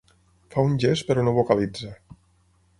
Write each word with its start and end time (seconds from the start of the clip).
Fa 0.55 0.63
un 0.69 0.73
gest 0.85 1.05
però 1.11 1.27
no 1.27 1.35
vocalitza. 1.37 1.95